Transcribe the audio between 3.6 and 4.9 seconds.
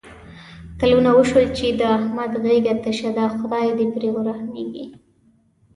دې پرې ورحمېږي.